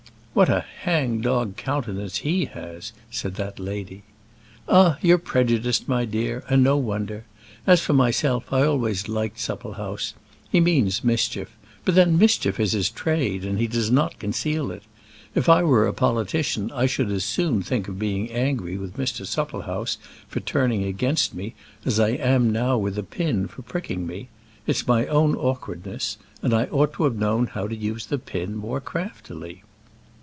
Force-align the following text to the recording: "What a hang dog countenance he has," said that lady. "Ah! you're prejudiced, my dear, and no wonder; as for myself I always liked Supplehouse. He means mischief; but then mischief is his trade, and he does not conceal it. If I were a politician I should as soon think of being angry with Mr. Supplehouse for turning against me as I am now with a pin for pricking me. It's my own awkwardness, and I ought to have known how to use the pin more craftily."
"What 0.33 0.47
a 0.47 0.63
hang 0.83 1.19
dog 1.19 1.57
countenance 1.57 2.19
he 2.19 2.45
has," 2.45 2.93
said 3.11 3.35
that 3.35 3.59
lady. 3.59 4.03
"Ah! 4.65 4.97
you're 5.01 5.17
prejudiced, 5.17 5.89
my 5.89 6.05
dear, 6.05 6.45
and 6.49 6.63
no 6.63 6.77
wonder; 6.77 7.25
as 7.67 7.81
for 7.81 7.91
myself 7.91 8.51
I 8.53 8.63
always 8.65 9.09
liked 9.09 9.39
Supplehouse. 9.39 10.13
He 10.49 10.61
means 10.61 11.03
mischief; 11.03 11.51
but 11.83 11.95
then 11.95 12.17
mischief 12.17 12.61
is 12.61 12.71
his 12.71 12.89
trade, 12.89 13.43
and 13.43 13.59
he 13.59 13.67
does 13.67 13.91
not 13.91 14.19
conceal 14.19 14.71
it. 14.71 14.83
If 15.35 15.49
I 15.49 15.63
were 15.63 15.85
a 15.85 15.93
politician 15.93 16.71
I 16.73 16.85
should 16.85 17.11
as 17.11 17.25
soon 17.25 17.61
think 17.61 17.89
of 17.89 17.99
being 17.99 18.31
angry 18.31 18.77
with 18.77 18.95
Mr. 18.95 19.27
Supplehouse 19.27 19.97
for 20.29 20.39
turning 20.39 20.85
against 20.85 21.33
me 21.35 21.55
as 21.85 21.99
I 21.99 22.11
am 22.11 22.53
now 22.53 22.77
with 22.77 22.97
a 22.97 23.03
pin 23.03 23.49
for 23.49 23.63
pricking 23.63 24.07
me. 24.07 24.29
It's 24.65 24.87
my 24.87 25.07
own 25.07 25.35
awkwardness, 25.35 26.17
and 26.41 26.53
I 26.53 26.63
ought 26.67 26.93
to 26.93 27.03
have 27.03 27.17
known 27.17 27.47
how 27.47 27.67
to 27.67 27.75
use 27.75 28.05
the 28.05 28.17
pin 28.17 28.55
more 28.55 28.79
craftily." 28.79 29.63